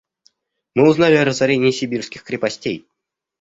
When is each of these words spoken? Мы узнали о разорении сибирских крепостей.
Мы 0.73 0.89
узнали 0.89 1.13
о 1.13 1.23
разорении 1.25 1.69
сибирских 1.69 2.23
крепостей. 2.23 2.87